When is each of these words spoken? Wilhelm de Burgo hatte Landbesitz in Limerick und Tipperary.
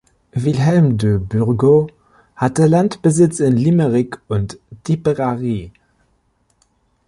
Wilhelm 0.31 0.97
de 0.97 1.19
Burgo 1.19 1.87
hatte 2.35 2.65
Landbesitz 2.65 3.39
in 3.39 3.55
Limerick 3.55 4.19
und 4.27 4.57
Tipperary. 4.83 5.71